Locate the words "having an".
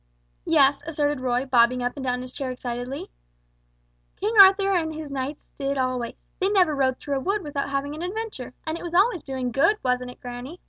7.69-8.01